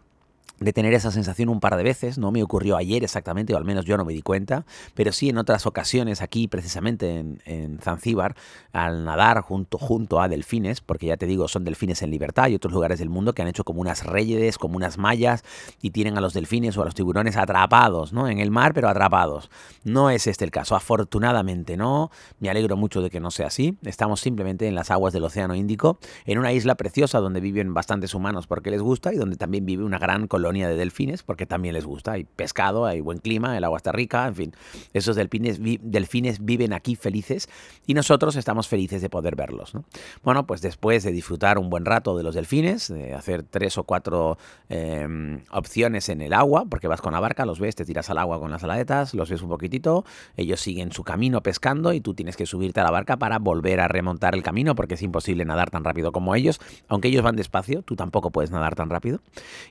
de 0.61 0.73
tener 0.73 0.93
esa 0.93 1.11
sensación 1.11 1.49
un 1.49 1.59
par 1.59 1.75
de 1.75 1.83
veces, 1.83 2.19
no 2.19 2.31
me 2.31 2.43
ocurrió 2.43 2.77
ayer 2.77 3.03
exactamente, 3.03 3.53
o 3.53 3.57
al 3.57 3.65
menos 3.65 3.83
yo 3.83 3.97
no 3.97 4.05
me 4.05 4.13
di 4.13 4.21
cuenta, 4.21 4.63
pero 4.93 5.11
sí 5.11 5.27
en 5.27 5.39
otras 5.39 5.65
ocasiones 5.65 6.21
aquí, 6.21 6.47
precisamente 6.47 7.19
en, 7.45 7.79
Zanzíbar, 7.81 8.35
al 8.71 9.03
nadar 9.03 9.41
junto, 9.41 9.79
junto 9.79 10.21
a 10.21 10.27
delfines, 10.27 10.79
porque 10.79 11.07
ya 11.07 11.17
te 11.17 11.25
digo, 11.25 11.47
son 11.47 11.63
delfines 11.63 12.03
en 12.03 12.11
libertad 12.11 12.47
y 12.47 12.55
otros 12.55 12.73
lugares 12.73 12.99
del 12.99 13.09
mundo 13.09 13.33
que 13.33 13.41
han 13.41 13.47
hecho 13.47 13.63
como 13.63 13.81
unas 13.81 14.05
redes, 14.05 14.59
como 14.59 14.77
unas 14.77 14.99
mallas, 14.99 15.43
y 15.81 15.89
tienen 15.89 16.15
a 16.17 16.21
los 16.21 16.33
delfines 16.33 16.77
o 16.77 16.83
a 16.83 16.85
los 16.85 16.93
tiburones 16.93 17.38
atrapados, 17.38 18.13
¿no? 18.13 18.27
En 18.27 18.38
el 18.38 18.51
mar, 18.51 18.73
pero 18.75 18.88
atrapados. 18.88 19.49
No 19.83 20.11
es 20.11 20.27
este 20.27 20.45
el 20.45 20.51
caso, 20.51 20.75
afortunadamente 20.75 21.75
no, 21.75 22.11
me 22.39 22.51
alegro 22.51 22.77
mucho 22.77 23.01
de 23.01 23.09
que 23.09 23.19
no 23.19 23.31
sea 23.31 23.47
así, 23.47 23.77
estamos 23.83 24.21
simplemente 24.21 24.67
en 24.67 24.75
las 24.75 24.91
aguas 24.91 25.11
del 25.11 25.23
Océano 25.23 25.55
Índico, 25.55 25.97
en 26.25 26.38
una 26.38 26.53
isla 26.53 26.75
preciosa 26.75 27.19
donde 27.19 27.41
viven 27.41 27.73
bastantes 27.73 28.13
humanos 28.13 28.45
porque 28.45 28.69
les 28.69 28.81
gusta 28.81 29.11
y 29.11 29.17
donde 29.17 29.38
también 29.38 29.65
vive 29.65 29.83
una 29.83 29.97
gran 29.97 30.27
colonia 30.31 30.69
de 30.69 30.78
delfines, 30.78 31.24
porque 31.24 31.45
también 31.45 31.74
les 31.74 31.86
gusta. 31.86 32.13
Hay 32.13 32.24
pescado, 32.24 32.86
hay 32.86 33.01
buen 33.01 33.18
clima, 33.18 33.57
el 33.57 33.66
agua 33.66 33.75
está 33.75 33.92
rica, 33.92 34.25
en 34.28 34.36
fin. 34.36 34.54
Esos 34.94 35.18
delfines, 35.18 35.60
viven 36.39 36.72
aquí 36.72 36.95
felices 36.95 37.50
y 37.86 37.94
nosotros 37.95 38.38
estamos 38.38 38.69
felices 38.69 39.01
de 39.01 39.10
poder 39.10 39.36
verlos. 39.36 39.74
Bueno, 40.24 40.48
pues 40.48 40.62
después 40.62 41.04
de 41.04 41.12
disfrutar 41.12 41.60
un 41.60 41.69
buen 41.69 41.83
rato 41.83 42.16
de 42.16 42.24
los 42.24 42.33
delfines, 42.33 42.88
de 42.88 43.13
hacer 43.13 43.44
tres 43.44 43.78
o 43.78 43.83
cuatro 43.83 44.38
em, 44.69 45.42
opciones 45.51 46.07
en 46.07 46.22
el 46.22 46.31
agua, 46.31 46.63
porque 46.69 46.88
vas 46.88 47.01
con 47.01 47.12
la 47.12 47.19
barca, 47.19 47.45
los 47.45 47.60
ves, 47.60 47.75
te 47.75 47.84
tiras 47.84 48.10
al 48.10 48.18
agua 48.18 48.39
con 48.39 48.51
las 48.51 48.63
aletas, 48.63 49.13
los 49.13 49.30
ves 49.30 49.42
un 49.42 49.50
poquitito, 49.50 50.06
ellos 50.38 50.62
siguen 50.62 50.94
su 50.94 51.04
camino 51.04 51.44
pescando 51.44 51.92
y 51.92 52.00
tú 52.00 52.13
tienes 52.13 52.38
que 52.38 52.45
subirte 52.45 52.80
a 52.80 52.86
la 52.86 52.92
barca 52.92 53.18
para 53.18 53.38
volver 53.38 53.81
a 53.81 53.89
remontar 53.89 54.34
el 54.34 54.44
camino, 54.44 54.75
porque 54.75 54.94
es 54.94 55.01
imposible 55.01 55.44
nadar 55.44 55.72
tan 55.72 55.84
rápido 55.84 56.13
como 56.13 56.36
ellos. 56.36 56.62
Aunque 56.88 57.10
ellos 57.10 57.22
van 57.22 57.36
despacio, 57.36 57.81
tú 57.81 57.98
tampoco 57.98 58.31
puedes 58.31 58.50
nadar 58.50 58.75
tan 58.75 58.89
rápido. 58.89 59.19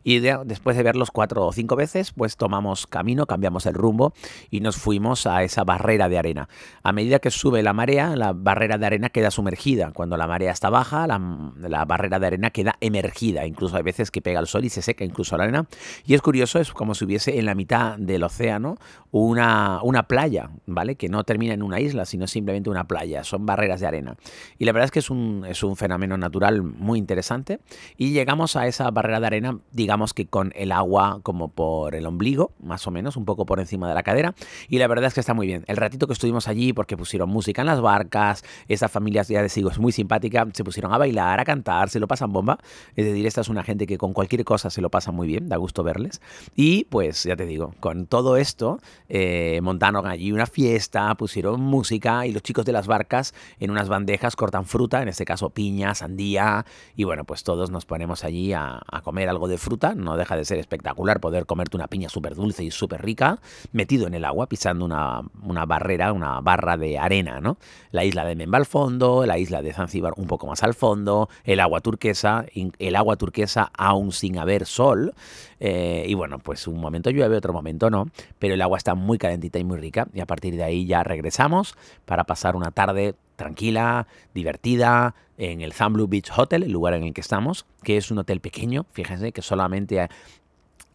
Y 0.04 0.18
después 0.18 0.49
después 0.50 0.76
de 0.76 0.82
verlos 0.82 1.10
cuatro 1.10 1.46
o 1.46 1.52
cinco 1.52 1.76
veces, 1.76 2.12
pues 2.12 2.36
tomamos 2.36 2.86
camino, 2.86 3.24
cambiamos 3.26 3.66
el 3.66 3.74
rumbo 3.74 4.12
y 4.50 4.60
nos 4.60 4.76
fuimos 4.76 5.26
a 5.26 5.42
esa 5.42 5.64
barrera 5.64 6.08
de 6.08 6.18
arena. 6.18 6.48
A 6.82 6.92
medida 6.92 7.20
que 7.20 7.30
sube 7.30 7.62
la 7.62 7.72
marea, 7.72 8.16
la 8.16 8.32
barrera 8.32 8.76
de 8.76 8.86
arena 8.86 9.08
queda 9.10 9.30
sumergida. 9.30 9.92
Cuando 9.92 10.16
la 10.16 10.26
marea 10.26 10.50
está 10.50 10.68
baja, 10.68 11.06
la, 11.06 11.84
barrera 11.84 12.18
de 12.18 12.26
arena 12.26 12.50
queda 12.50 12.74
emergida. 12.80 13.46
Incluso 13.46 13.76
hay 13.76 13.82
veces 13.82 14.10
que 14.10 14.20
pega 14.20 14.40
el 14.40 14.48
sol 14.48 14.64
y 14.64 14.70
se 14.70 14.82
seca 14.82 15.04
incluso 15.04 15.36
la 15.36 15.44
arena. 15.44 15.66
Y 16.04 16.14
es 16.14 16.20
curioso, 16.22 16.58
es 16.58 16.72
como 16.72 16.94
si 16.94 17.04
hubiese 17.04 17.38
en 17.38 17.46
la 17.46 17.54
mitad 17.54 17.96
del 17.96 18.24
océano 18.24 18.76
una, 19.12 19.80
una 19.82 20.02
playa, 20.04 20.50
¿vale? 20.66 20.96
Que 20.96 21.08
no 21.08 21.22
termina 21.22 21.54
en 21.54 21.62
una 21.62 21.80
isla, 21.80 22.04
sino 22.06 22.26
simplemente 22.26 22.70
una 22.70 22.88
playa. 22.88 23.22
Son 23.22 23.46
barreras 23.46 23.80
de 23.80 23.86
arena. 23.86 24.16
Y 24.58 24.64
la 24.64 24.72
verdad 24.72 24.86
es 24.86 24.90
que 24.90 24.98
es 24.98 25.10
un, 25.10 25.44
es 25.48 25.62
un 25.62 25.76
fenómeno 25.76 26.18
natural 26.18 26.62
muy 26.62 26.98
interesante. 26.98 27.60
Y 27.96 28.12
llegamos 28.12 28.56
a 28.56 28.66
esa 28.66 28.90
barrera 28.90 29.20
de 29.20 29.26
arena, 29.28 29.58
digamos 29.70 30.12
que 30.12 30.26
con 30.26 30.39
el 30.54 30.72
agua 30.72 31.20
como 31.22 31.48
por 31.48 31.94
el 31.94 32.06
ombligo, 32.06 32.52
más 32.62 32.86
o 32.86 32.90
menos, 32.90 33.16
un 33.16 33.24
poco 33.24 33.46
por 33.46 33.60
encima 33.60 33.88
de 33.88 33.94
la 33.94 34.02
cadera. 34.02 34.34
Y 34.68 34.78
la 34.78 34.86
verdad 34.86 35.06
es 35.06 35.14
que 35.14 35.20
está 35.20 35.34
muy 35.34 35.46
bien. 35.46 35.64
El 35.66 35.76
ratito 35.76 36.06
que 36.06 36.12
estuvimos 36.12 36.48
allí, 36.48 36.72
porque 36.72 36.96
pusieron 36.96 37.28
música 37.28 37.62
en 37.62 37.66
las 37.66 37.80
barcas, 37.80 38.44
esa 38.68 38.88
familia, 38.88 39.22
ya 39.22 39.42
les 39.42 39.54
digo, 39.54 39.70
es 39.70 39.78
muy 39.78 39.92
simpática, 39.92 40.46
se 40.52 40.64
pusieron 40.64 40.92
a 40.92 40.98
bailar, 40.98 41.40
a 41.40 41.44
cantar, 41.44 41.90
se 41.90 42.00
lo 42.00 42.08
pasan 42.08 42.32
bomba. 42.32 42.58
Es 42.96 43.04
decir, 43.04 43.26
esta 43.26 43.40
es 43.40 43.48
una 43.48 43.62
gente 43.62 43.86
que 43.86 43.98
con 43.98 44.12
cualquier 44.12 44.44
cosa 44.44 44.70
se 44.70 44.80
lo 44.80 44.90
pasa 44.90 45.12
muy 45.12 45.28
bien, 45.28 45.48
da 45.48 45.56
gusto 45.56 45.82
verles. 45.82 46.20
Y 46.56 46.84
pues, 46.84 47.24
ya 47.24 47.36
te 47.36 47.46
digo, 47.46 47.74
con 47.80 48.06
todo 48.06 48.36
esto, 48.36 48.80
eh, 49.08 49.60
montaron 49.62 50.06
allí 50.06 50.32
una 50.32 50.46
fiesta, 50.46 51.14
pusieron 51.14 51.60
música 51.60 52.26
y 52.26 52.32
los 52.32 52.42
chicos 52.42 52.64
de 52.64 52.72
las 52.72 52.86
barcas 52.86 53.34
en 53.58 53.70
unas 53.70 53.88
bandejas 53.88 54.36
cortan 54.36 54.64
fruta, 54.64 55.02
en 55.02 55.08
este 55.08 55.24
caso 55.24 55.50
piña, 55.50 55.94
sandía, 55.94 56.64
y 56.96 57.04
bueno, 57.04 57.24
pues 57.24 57.42
todos 57.44 57.70
nos 57.70 57.84
ponemos 57.84 58.24
allí 58.24 58.52
a, 58.52 58.80
a 58.86 59.02
comer 59.02 59.28
algo 59.28 59.48
de 59.48 59.58
fruta, 59.58 59.94
no 59.94 60.16
deja 60.16 60.29
de 60.36 60.44
ser 60.44 60.58
espectacular 60.58 61.20
poder 61.20 61.46
comerte 61.46 61.76
una 61.76 61.88
piña 61.88 62.08
súper 62.08 62.34
dulce 62.34 62.64
y 62.64 62.70
súper 62.70 63.02
rica, 63.02 63.40
metido 63.72 64.06
en 64.06 64.14
el 64.14 64.24
agua, 64.24 64.46
pisando 64.46 64.84
una, 64.84 65.22
barrera, 65.66 66.12
una 66.12 66.40
barra 66.40 66.76
de 66.76 66.98
arena, 66.98 67.40
¿no? 67.40 67.58
La 67.90 68.04
isla 68.04 68.24
de 68.24 68.36
Memba 68.36 68.58
al 68.58 68.66
fondo, 68.66 69.26
la 69.26 69.38
isla 69.38 69.62
de 69.62 69.72
Zanzíbar 69.72 70.14
un 70.16 70.26
poco 70.26 70.46
más 70.46 70.62
al 70.62 70.74
fondo, 70.74 71.28
el 71.44 71.60
agua 71.60 71.80
turquesa, 71.80 72.46
el 72.78 72.96
agua 72.96 73.16
turquesa 73.16 73.70
aún 73.76 74.12
sin 74.12 74.38
haber 74.38 74.66
sol, 74.66 75.14
eh, 75.58 76.04
y 76.06 76.14
bueno, 76.14 76.38
pues 76.38 76.66
un 76.66 76.80
momento 76.80 77.10
llueve, 77.10 77.36
otro 77.36 77.52
momento 77.52 77.90
no, 77.90 78.06
pero 78.38 78.54
el 78.54 78.62
agua 78.62 78.78
está 78.78 78.94
muy 78.94 79.18
calentita 79.18 79.58
y 79.58 79.64
muy 79.64 79.78
rica, 79.78 80.08
y 80.14 80.20
a 80.20 80.26
partir 80.26 80.56
de 80.56 80.64
ahí 80.64 80.86
ya 80.86 81.02
regresamos 81.02 81.74
para 82.06 82.24
pasar 82.24 82.56
una 82.56 82.70
tarde 82.70 83.14
tranquila, 83.40 84.06
divertida, 84.34 85.14
en 85.38 85.62
el 85.62 85.72
Zamblu 85.72 86.06
Beach 86.06 86.30
Hotel, 86.36 86.62
el 86.62 86.72
lugar 86.72 86.92
en 86.92 87.04
el 87.04 87.14
que 87.14 87.22
estamos, 87.22 87.64
que 87.82 87.96
es 87.96 88.10
un 88.10 88.18
hotel 88.18 88.40
pequeño, 88.40 88.84
fíjense 88.92 89.32
que 89.32 89.40
solamente 89.40 90.06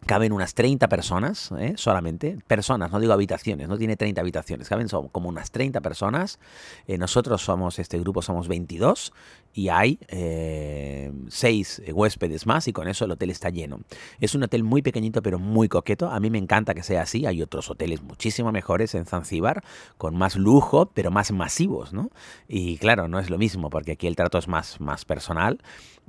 caben 0.06 0.32
unas 0.32 0.54
30 0.54 0.88
personas 0.88 1.50
¿eh? 1.58 1.74
solamente, 1.76 2.38
personas, 2.46 2.90
no 2.92 3.00
digo 3.00 3.12
habitaciones, 3.12 3.68
no 3.68 3.76
tiene 3.76 3.96
30 3.96 4.20
habitaciones, 4.20 4.68
caben 4.68 4.88
como 4.88 5.28
unas 5.28 5.50
30 5.50 5.80
personas. 5.80 6.38
Eh, 6.86 6.96
nosotros 6.96 7.42
somos, 7.42 7.78
este 7.78 7.98
grupo 7.98 8.22
somos 8.22 8.46
22 8.48 9.12
y 9.52 9.68
hay 9.68 9.98
eh, 10.08 11.12
6 11.28 11.82
huéspedes 11.92 12.46
más 12.46 12.68
y 12.68 12.72
con 12.72 12.88
eso 12.88 13.04
el 13.04 13.10
hotel 13.10 13.30
está 13.30 13.50
lleno. 13.50 13.80
Es 14.20 14.34
un 14.34 14.44
hotel 14.44 14.62
muy 14.62 14.80
pequeñito 14.80 15.22
pero 15.22 15.38
muy 15.38 15.68
coqueto, 15.68 16.08
a 16.08 16.20
mí 16.20 16.30
me 16.30 16.38
encanta 16.38 16.74
que 16.74 16.84
sea 16.84 17.02
así, 17.02 17.26
hay 17.26 17.42
otros 17.42 17.68
hoteles 17.68 18.02
muchísimo 18.02 18.52
mejores 18.52 18.94
en 18.94 19.06
Zanzíbar, 19.06 19.64
con 19.98 20.16
más 20.16 20.36
lujo 20.36 20.90
pero 20.94 21.10
más 21.10 21.32
masivos, 21.32 21.92
¿no? 21.92 22.10
Y 22.48 22.78
claro, 22.78 23.08
no 23.08 23.18
es 23.18 23.28
lo 23.28 23.38
mismo 23.38 23.70
porque 23.70 23.92
aquí 23.92 24.06
el 24.06 24.14
trato 24.14 24.38
es 24.38 24.46
más, 24.46 24.80
más 24.80 25.04
personal 25.04 25.58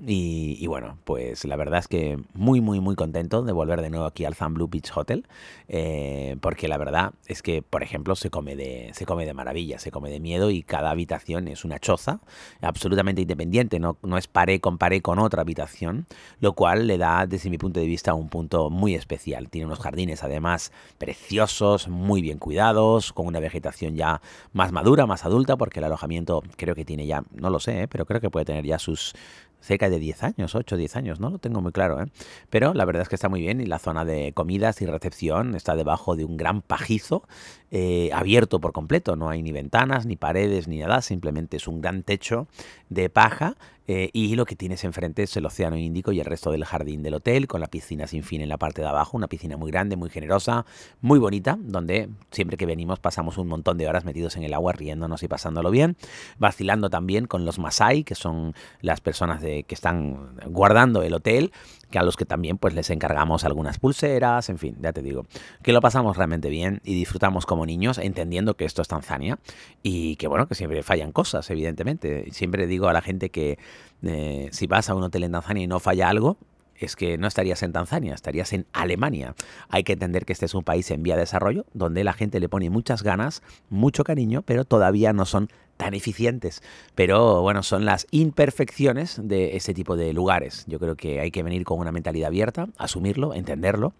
y, 0.06 0.68
bueno, 0.68 1.00
pues 1.06 1.44
la 1.46 1.56
verdad 1.56 1.80
es 1.80 1.88
que 1.88 2.20
muy, 2.34 2.62
muy, 2.62 2.80
muy 2.80 2.96
contento 2.96 3.42
de 3.42 3.52
volver 3.52 3.82
de 3.82 3.87
nuevo 3.90 4.06
aquí 4.06 4.26
al 4.26 4.36
Blue 4.50 4.68
Beach 4.68 4.92
Hotel, 4.96 5.26
eh, 5.68 6.38
porque 6.42 6.68
la 6.68 6.78
verdad 6.78 7.14
es 7.26 7.42
que, 7.42 7.62
por 7.62 7.84
ejemplo, 7.84 8.16
se 8.16 8.30
come, 8.30 8.56
de, 8.56 8.92
se 8.94 9.06
come 9.06 9.26
de 9.26 9.34
maravilla, 9.34 9.80
se 9.80 9.92
come 9.92 10.10
de 10.10 10.20
miedo 10.20 10.52
y 10.52 10.64
cada 10.64 10.92
habitación 10.92 11.48
es 11.48 11.66
una 11.66 11.80
choza 11.80 12.20
absolutamente 12.62 13.22
independiente, 13.22 13.80
no, 13.80 13.98
no 14.02 14.18
es 14.18 14.28
paré 14.28 14.60
con 14.60 14.78
paré 14.78 15.02
con 15.02 15.20
otra 15.20 15.42
habitación, 15.42 16.08
lo 16.40 16.54
cual 16.54 16.88
le 16.88 16.98
da, 16.98 17.26
desde 17.26 17.50
mi 17.50 17.58
punto 17.58 17.80
de 17.80 17.86
vista, 17.86 18.14
un 18.14 18.30
punto 18.30 18.70
muy 18.70 18.96
especial. 18.96 19.50
Tiene 19.50 19.66
unos 19.66 19.80
jardines, 19.80 20.24
además, 20.24 20.72
preciosos, 20.98 21.88
muy 21.88 22.22
bien 22.22 22.38
cuidados, 22.38 23.14
con 23.14 23.28
una 23.28 23.40
vegetación 23.40 23.96
ya 23.96 24.22
más 24.54 24.72
madura, 24.72 25.06
más 25.06 25.26
adulta, 25.26 25.58
porque 25.58 25.80
el 25.80 25.86
alojamiento 25.86 26.44
creo 26.56 26.76
que 26.76 26.86
tiene 26.86 27.08
ya, 27.08 27.24
no 27.32 27.50
lo 27.50 27.60
sé, 27.60 27.84
¿eh? 27.84 27.88
pero 27.88 28.06
creo 28.06 28.22
que 28.22 28.30
puede 28.30 28.46
tener 28.46 28.66
ya 28.66 28.80
sus 28.80 29.14
cerca 29.62 29.90
de 29.90 30.00
10 30.00 30.24
años, 30.24 30.56
8 30.56 30.78
10 30.78 30.96
años, 30.96 31.20
no 31.20 31.30
lo 31.30 31.40
tengo 31.40 31.62
muy 31.62 31.72
claro, 31.72 32.02
¿eh? 32.02 32.08
pero 32.50 32.74
la 32.74 32.86
verdad 32.86 33.04
es 33.04 33.10
que 33.10 33.16
está 33.16 33.30
muy 33.30 33.42
bien 33.42 33.62
y 33.62 33.66
la 33.66 33.80
zona 33.80 34.06
de 34.06 34.34
comidas 34.34 34.82
y 34.82 34.86
recepción 34.86 35.56
está 35.56 35.76
debajo 35.76 36.16
de 36.16 36.26
un 36.26 36.38
gran 36.38 36.62
pajizo 36.62 37.28
eh, 37.72 38.10
abierto 38.14 38.60
por 38.60 38.72
completo, 38.72 39.16
no 39.16 39.30
hay 39.30 39.42
ni 39.42 39.52
ventanas, 39.52 40.06
ni 40.06 40.16
paredes, 40.16 40.68
ni 40.68 40.80
nada, 40.80 41.02
simplemente 41.02 41.58
es 41.58 41.68
un 41.68 41.82
gran 41.82 42.04
techo 42.04 42.48
de 42.90 43.10
paja 43.10 43.56
eh, 43.90 44.10
y 44.12 44.36
lo 44.36 44.46
que 44.46 44.58
tienes 44.58 44.84
enfrente 44.84 45.24
es 45.24 45.38
el 45.38 45.46
Océano 45.46 45.78
Índico 45.78 46.12
y 46.12 46.20
el 46.20 46.26
resto 46.26 46.52
del 46.52 46.66
jardín 46.66 47.04
del 47.04 47.14
hotel, 47.14 47.48
con 47.48 47.62
la 47.62 47.68
piscina 47.68 48.06
sin 48.06 48.22
fin 48.22 48.42
en 48.42 48.50
la 48.50 48.58
parte 48.58 48.82
de 48.82 48.88
abajo, 48.88 49.16
una 49.16 49.28
piscina 49.28 49.56
muy 49.56 49.72
grande, 49.72 49.96
muy 49.96 50.10
generosa, 50.10 50.66
muy 51.00 51.20
bonita, 51.20 51.58
donde 51.58 52.10
siempre 52.32 52.58
que 52.58 52.66
venimos 52.66 53.00
pasamos 53.00 53.38
un 53.38 53.48
montón 53.48 53.78
de 53.78 53.88
horas 53.88 54.04
metidos 54.04 54.36
en 54.36 54.44
el 54.44 54.54
agua 54.54 54.74
riéndonos 54.74 55.24
y 55.24 55.30
pasándolo 55.30 55.72
bien, 55.72 55.96
vacilando 56.38 56.90
también 56.90 57.28
con 57.28 57.46
los 57.46 57.60
Masai, 57.60 58.04
que 58.04 58.16
son 58.16 58.54
las 58.82 59.00
personas 59.00 59.42
de, 59.42 59.64
que 59.64 59.76
están 59.76 60.36
guardando 60.48 61.02
el 61.02 61.14
hotel, 61.14 61.54
que 61.90 61.98
a 61.98 62.04
los 62.04 62.18
que 62.18 62.26
también 62.26 62.58
pues 62.58 62.74
les 62.74 62.90
encargamos 62.90 63.46
algunas 63.46 63.80
pulseras, 63.80 64.50
en 64.50 64.58
fin, 64.58 64.76
ya 64.82 64.92
te 64.92 65.02
digo, 65.02 65.26
que 65.64 65.72
lo 65.72 65.80
pasamos 65.80 66.18
realmente 66.18 66.50
bien 66.50 66.82
y 66.84 66.94
disfrutamos 66.94 67.46
como 67.46 67.57
niños 67.66 67.98
entendiendo 67.98 68.56
que 68.56 68.66
esto 68.66 68.82
es 68.82 68.88
Tanzania 68.88 69.40
y 69.84 70.16
que 70.18 70.28
bueno, 70.28 70.48
que 70.48 70.56
siempre 70.56 70.84
fallan 70.84 71.12
cosas, 71.12 71.50
evidentemente. 71.50 72.32
Siempre 72.32 72.68
digo 72.68 72.88
a 72.88 72.94
la 72.94 73.02
gente 73.02 73.30
que 73.30 73.58
eh, 74.04 74.50
si 74.52 74.68
vas 74.68 74.90
a 74.90 74.96
un 74.96 75.04
hotel 75.04 75.24
en 75.24 75.32
Tanzania 75.32 75.64
y 75.64 75.68
no 75.68 75.80
falla 75.80 76.10
algo, 76.10 76.38
es 76.78 76.96
que 76.96 77.18
no 77.18 77.28
estarías 77.28 77.64
en 77.64 77.74
Tanzania, 77.74 78.14
estarías 78.14 78.54
en 78.54 78.66
Alemania. 78.74 79.36
Hay 79.70 79.84
que 79.84 79.94
entender 79.94 80.26
que 80.26 80.34
este 80.34 80.46
es 80.46 80.54
un 80.54 80.64
país 80.64 80.90
en 80.92 81.04
vía 81.04 81.16
de 81.16 81.22
desarrollo, 81.22 81.66
donde 81.74 82.04
la 82.04 82.14
gente 82.14 82.40
le 82.40 82.50
pone 82.50 82.70
muchas 82.70 83.04
ganas, 83.04 83.42
mucho 83.70 84.04
cariño, 84.04 84.42
pero 84.44 84.66
todavía 84.66 85.14
no 85.14 85.26
son 85.26 85.50
tan 85.78 85.94
eficientes. 85.94 86.62
Pero 86.96 87.42
bueno, 87.42 87.64
son 87.64 87.86
las 87.86 88.08
imperfecciones 88.12 89.20
de 89.24 89.56
ese 89.56 89.74
tipo 89.74 89.96
de 89.96 90.12
lugares. 90.12 90.66
Yo 90.68 90.80
creo 90.80 90.96
que 90.96 91.20
hay 91.20 91.32
que 91.32 91.44
venir 91.44 91.64
con 91.64 91.80
una 91.80 91.92
mentalidad 91.92 92.28
abierta, 92.28 92.68
asumirlo, 92.78 93.34
entenderlo 93.34 93.94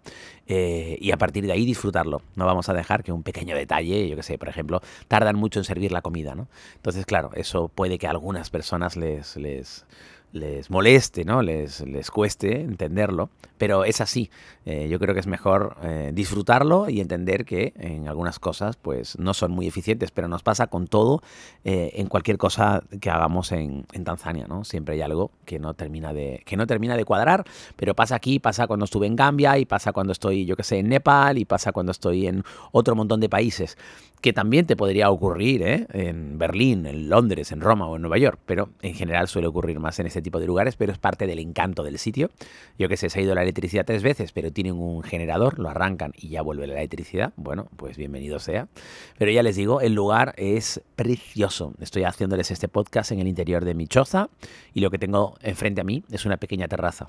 eh, 0.46 0.98
y 1.00 1.12
a 1.12 1.16
partir 1.16 1.46
de 1.46 1.52
ahí 1.52 1.64
disfrutarlo. 1.64 2.22
No 2.34 2.46
vamos 2.46 2.68
a 2.68 2.74
dejar 2.74 3.04
que 3.04 3.12
un 3.12 3.22
pequeño 3.22 3.56
detalle, 3.56 4.08
yo 4.08 4.16
que 4.16 4.22
sé, 4.22 4.38
por 4.38 4.48
ejemplo, 4.48 4.82
tardan 5.06 5.36
mucho 5.36 5.60
en 5.60 5.64
servir 5.64 5.92
la 5.92 6.02
comida, 6.02 6.34
¿no? 6.34 6.48
Entonces, 6.74 7.06
claro, 7.06 7.30
eso 7.34 7.68
puede 7.68 7.98
que 7.98 8.08
a 8.08 8.10
algunas 8.10 8.50
personas 8.50 8.96
les, 8.96 9.36
les 9.36 9.86
les 10.32 10.70
moleste, 10.70 11.24
¿no? 11.24 11.42
Les, 11.42 11.80
les 11.80 12.10
cueste 12.10 12.60
entenderlo, 12.60 13.30
pero 13.56 13.84
es 13.84 14.00
así. 14.00 14.30
Eh, 14.66 14.88
yo 14.90 14.98
creo 14.98 15.14
que 15.14 15.20
es 15.20 15.26
mejor 15.26 15.76
eh, 15.82 16.12
disfrutarlo 16.14 16.90
y 16.90 17.00
entender 17.00 17.44
que 17.44 17.72
en 17.78 18.06
algunas 18.08 18.38
cosas 18.38 18.76
pues 18.76 19.18
no 19.18 19.34
son 19.34 19.50
muy 19.52 19.66
eficientes, 19.66 20.10
pero 20.10 20.28
nos 20.28 20.42
pasa 20.42 20.66
con 20.66 20.86
todo 20.86 21.22
eh, 21.64 21.92
en 21.94 22.06
cualquier 22.08 22.36
cosa 22.36 22.82
que 23.00 23.10
hagamos 23.10 23.52
en, 23.52 23.86
en, 23.92 24.04
Tanzania, 24.04 24.46
¿no? 24.46 24.64
Siempre 24.64 24.94
hay 24.94 25.00
algo 25.00 25.30
que 25.44 25.58
no 25.58 25.74
termina 25.74 26.12
de 26.12 26.42
que 26.44 26.56
no 26.56 26.66
termina 26.66 26.96
de 26.96 27.04
cuadrar, 27.04 27.44
pero 27.76 27.94
pasa 27.94 28.16
aquí, 28.16 28.38
pasa 28.38 28.66
cuando 28.66 28.84
estuve 28.84 29.06
en 29.06 29.16
Gambia 29.16 29.58
y 29.58 29.64
pasa 29.64 29.92
cuando 29.92 30.12
estoy, 30.12 30.44
yo 30.44 30.56
que 30.56 30.62
sé, 30.62 30.78
en 30.78 30.88
Nepal 30.88 31.38
y 31.38 31.44
pasa 31.44 31.72
cuando 31.72 31.92
estoy 31.92 32.26
en 32.26 32.44
otro 32.72 32.94
montón 32.94 33.20
de 33.20 33.28
países 33.28 33.76
que 34.20 34.32
también 34.32 34.66
te 34.66 34.76
podría 34.76 35.10
ocurrir 35.10 35.62
¿eh? 35.62 35.86
en 35.92 36.38
Berlín, 36.38 36.86
en 36.86 37.08
Londres, 37.08 37.52
en 37.52 37.60
Roma 37.60 37.86
o 37.86 37.96
en 37.96 38.02
Nueva 38.02 38.18
York, 38.18 38.40
pero 38.46 38.70
en 38.82 38.94
general 38.94 39.28
suele 39.28 39.48
ocurrir 39.48 39.78
más 39.78 39.98
en 40.00 40.06
ese 40.06 40.17
tipo 40.22 40.40
de 40.40 40.46
lugares, 40.46 40.76
pero 40.76 40.92
es 40.92 40.98
parte 40.98 41.26
del 41.26 41.38
encanto 41.38 41.82
del 41.82 41.98
sitio. 41.98 42.30
Yo 42.78 42.88
que 42.88 42.96
sé, 42.96 43.10
se 43.10 43.20
ha 43.20 43.22
ido 43.22 43.34
la 43.34 43.42
electricidad 43.42 43.84
tres 43.84 44.02
veces, 44.02 44.32
pero 44.32 44.52
tienen 44.52 44.74
un 44.74 45.02
generador, 45.02 45.58
lo 45.58 45.68
arrancan 45.68 46.12
y 46.16 46.28
ya 46.28 46.42
vuelve 46.42 46.66
la 46.66 46.74
electricidad. 46.74 47.32
Bueno, 47.36 47.68
pues 47.76 47.96
bienvenido 47.96 48.38
sea. 48.38 48.68
Pero 49.18 49.30
ya 49.30 49.42
les 49.42 49.56
digo, 49.56 49.80
el 49.80 49.94
lugar 49.94 50.34
es 50.36 50.80
precioso. 50.96 51.74
Estoy 51.80 52.04
haciéndoles 52.04 52.50
este 52.50 52.68
podcast 52.68 53.12
en 53.12 53.20
el 53.20 53.28
interior 53.28 53.64
de 53.64 53.74
mi 53.74 53.86
choza 53.86 54.28
y 54.74 54.80
lo 54.80 54.90
que 54.90 54.98
tengo 54.98 55.36
enfrente 55.42 55.80
a 55.80 55.84
mí 55.84 56.04
es 56.10 56.24
una 56.24 56.36
pequeña 56.36 56.68
terraza. 56.68 57.08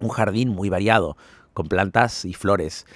Un 0.00 0.08
jardín 0.08 0.48
muy 0.48 0.68
variado, 0.68 1.16
con 1.52 1.68
plantas 1.68 2.24
y 2.24 2.34
flores 2.34 2.86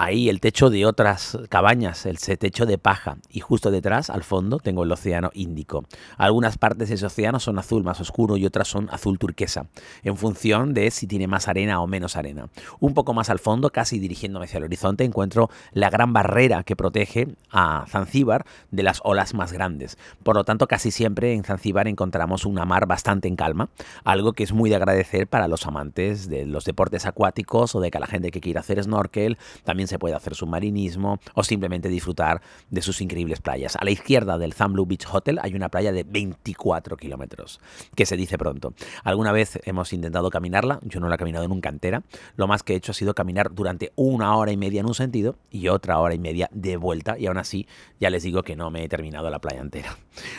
ahí 0.00 0.30
el 0.30 0.40
techo 0.40 0.70
de 0.70 0.86
otras 0.86 1.38
cabañas, 1.50 2.06
el 2.06 2.18
techo 2.18 2.64
de 2.64 2.78
paja, 2.78 3.18
y 3.30 3.40
justo 3.40 3.70
detrás, 3.70 4.08
al 4.08 4.22
fondo, 4.22 4.58
tengo 4.58 4.84
el 4.84 4.92
océano 4.92 5.30
Índico. 5.34 5.84
Algunas 6.16 6.56
partes 6.56 6.88
de 6.88 6.94
ese 6.94 7.04
océano 7.04 7.38
son 7.38 7.58
azul 7.58 7.84
más 7.84 8.00
oscuro 8.00 8.38
y 8.38 8.46
otras 8.46 8.68
son 8.68 8.88
azul 8.90 9.18
turquesa, 9.18 9.66
en 10.02 10.16
función 10.16 10.72
de 10.72 10.90
si 10.90 11.06
tiene 11.06 11.26
más 11.26 11.48
arena 11.48 11.82
o 11.82 11.86
menos 11.86 12.16
arena. 12.16 12.48
Un 12.78 12.94
poco 12.94 13.12
más 13.12 13.28
al 13.28 13.40
fondo, 13.40 13.70
casi 13.70 13.98
dirigiéndome 13.98 14.46
hacia 14.46 14.56
el 14.56 14.64
horizonte, 14.64 15.04
encuentro 15.04 15.50
la 15.72 15.90
gran 15.90 16.14
barrera 16.14 16.62
que 16.62 16.76
protege 16.76 17.28
a 17.50 17.84
Zanzíbar 17.86 18.46
de 18.70 18.82
las 18.82 19.00
olas 19.04 19.34
más 19.34 19.52
grandes. 19.52 19.98
Por 20.22 20.34
lo 20.34 20.44
tanto, 20.44 20.66
casi 20.66 20.90
siempre 20.90 21.34
en 21.34 21.44
Zanzíbar 21.44 21.88
encontramos 21.88 22.46
una 22.46 22.64
mar 22.64 22.86
bastante 22.86 23.28
en 23.28 23.36
calma, 23.36 23.68
algo 24.04 24.32
que 24.32 24.44
es 24.44 24.54
muy 24.54 24.70
de 24.70 24.76
agradecer 24.76 25.26
para 25.26 25.46
los 25.46 25.66
amantes 25.66 26.30
de 26.30 26.46
los 26.46 26.64
deportes 26.64 27.04
acuáticos 27.04 27.74
o 27.74 27.80
de 27.80 27.90
la 28.00 28.06
gente 28.06 28.30
que 28.30 28.40
quiera 28.40 28.60
hacer 28.60 28.82
snorkel 28.82 29.38
también 29.64 29.86
se 29.86 29.98
puede 29.98 30.14
hacer 30.14 30.34
submarinismo 30.34 31.18
o 31.34 31.44
simplemente 31.44 31.88
disfrutar 31.88 32.42
de 32.70 32.82
sus 32.82 33.00
increíbles 33.00 33.40
playas. 33.40 33.76
A 33.76 33.84
la 33.84 33.90
izquierda 33.90 34.38
del 34.38 34.54
Zamblu 34.54 34.86
Beach 34.86 35.06
Hotel 35.12 35.38
hay 35.42 35.54
una 35.54 35.68
playa 35.68 35.92
de 35.92 36.04
24 36.04 36.96
kilómetros, 36.96 37.60
que 37.94 38.06
se 38.06 38.16
dice 38.16 38.38
pronto. 38.38 38.74
Alguna 39.04 39.32
vez 39.32 39.60
hemos 39.64 39.92
intentado 39.92 40.30
caminarla, 40.30 40.80
yo 40.82 41.00
no 41.00 41.08
la 41.08 41.14
he 41.14 41.18
caminado 41.18 41.46
nunca 41.48 41.68
entera, 41.68 42.02
lo 42.36 42.46
más 42.46 42.62
que 42.62 42.72
he 42.72 42.76
hecho 42.76 42.92
ha 42.92 42.94
sido 42.94 43.14
caminar 43.14 43.54
durante 43.54 43.92
una 43.96 44.36
hora 44.36 44.52
y 44.52 44.56
media 44.56 44.80
en 44.80 44.86
un 44.86 44.94
sentido 44.94 45.36
y 45.50 45.68
otra 45.68 45.98
hora 45.98 46.14
y 46.14 46.18
media 46.18 46.48
de 46.52 46.76
vuelta 46.76 47.18
y 47.18 47.26
aún 47.26 47.38
así 47.38 47.66
ya 48.00 48.10
les 48.10 48.22
digo 48.22 48.42
que 48.42 48.56
no 48.56 48.70
me 48.70 48.84
he 48.84 48.88
terminado 48.88 49.30
la 49.30 49.38
playa 49.38 49.60
entera. 49.60 49.96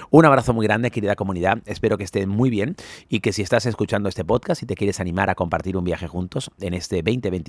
Un 0.09 0.25
abrazo 0.25 0.53
muy 0.53 0.65
grande, 0.65 0.91
querida 0.91 1.15
comunidad, 1.15 1.59
espero 1.65 1.97
que 1.97 2.03
estén 2.03 2.29
muy 2.29 2.49
bien 2.49 2.75
y 3.09 3.19
que 3.19 3.33
si 3.33 3.41
estás 3.41 3.65
escuchando 3.65 4.09
este 4.09 4.25
podcast 4.25 4.63
y 4.63 4.65
te 4.65 4.75
quieres 4.75 4.99
animar 4.99 5.29
a 5.29 5.35
compartir 5.35 5.77
un 5.77 5.83
viaje 5.83 6.07
juntos 6.07 6.51
en 6.59 6.73
este 6.73 7.01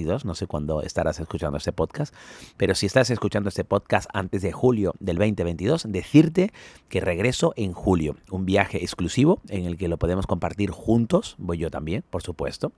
2022, 0.05 0.25
no 0.25 0.35
sé 0.35 0.47
cuándo 0.47 0.83
estarás 0.83 1.21
escuchando 1.21 1.59
este 1.59 1.73
podcast, 1.73 2.15
pero 2.57 2.75
si 2.75 2.87
estás 2.87 3.11
escuchando 3.11 3.49
este 3.49 3.65
podcast 3.65 4.09
antes 4.13 4.43
de 4.43 4.53
julio 4.53 4.95
del 5.01 5.17
2022, 5.17 5.87
decirte 5.89 6.53
que 6.89 7.01
regreso 7.01 7.53
en 7.57 7.73
julio, 7.73 8.17
un 8.31 8.45
viaje 8.45 8.79
exclusivo 8.79 9.41
en 9.49 9.65
el 9.67 9.77
que 9.77 9.89
lo 9.89 9.99
podemos 9.99 10.27
compartir 10.27 10.71
juntos, 10.71 11.37
voy 11.39 11.59
yo 11.59 11.71
también, 11.71 12.05
por 12.11 12.23
supuesto. 12.23 12.73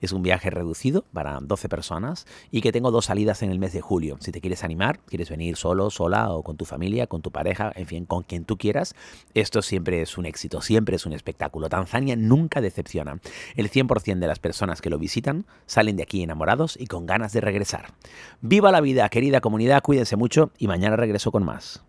Es 0.00 0.12
un 0.12 0.22
viaje 0.22 0.50
reducido 0.50 1.04
para 1.12 1.38
12 1.40 1.68
personas 1.68 2.26
y 2.50 2.60
que 2.60 2.72
tengo 2.72 2.90
dos 2.90 3.06
salidas 3.06 3.42
en 3.42 3.50
el 3.50 3.58
mes 3.58 3.72
de 3.72 3.80
julio. 3.80 4.16
Si 4.20 4.32
te 4.32 4.40
quieres 4.40 4.64
animar, 4.64 5.00
quieres 5.00 5.30
venir 5.30 5.56
solo, 5.56 5.90
sola 5.90 6.30
o 6.32 6.42
con 6.42 6.56
tu 6.56 6.64
familia, 6.64 7.06
con 7.06 7.22
tu 7.22 7.30
pareja, 7.30 7.72
en 7.74 7.86
fin, 7.86 8.06
con 8.06 8.22
quien 8.22 8.44
tú 8.44 8.56
quieras, 8.56 8.94
esto 9.34 9.62
siempre 9.62 10.02
es 10.02 10.18
un 10.18 10.26
éxito, 10.26 10.60
siempre 10.60 10.96
es 10.96 11.06
un 11.06 11.12
espectáculo. 11.12 11.68
Tanzania 11.68 12.16
nunca 12.16 12.60
decepciona. 12.60 13.20
El 13.54 13.70
100% 13.70 14.18
de 14.18 14.26
las 14.26 14.38
personas 14.38 14.80
que 14.80 14.90
lo 14.90 14.98
visitan 14.98 15.46
salen 15.66 15.96
de 15.96 16.02
aquí 16.02 16.22
enamorados 16.22 16.69
y 16.78 16.86
con 16.86 17.06
ganas 17.06 17.32
de 17.32 17.40
regresar. 17.40 17.86
¡Viva 18.40 18.70
la 18.70 18.80
vida, 18.80 19.08
querida 19.08 19.40
comunidad! 19.40 19.82
Cuídense 19.82 20.16
mucho 20.16 20.50
y 20.58 20.68
mañana 20.68 20.96
regreso 20.96 21.32
con 21.32 21.44
más. 21.44 21.84